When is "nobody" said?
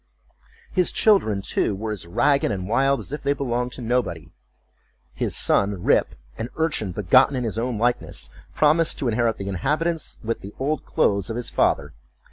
3.83-4.31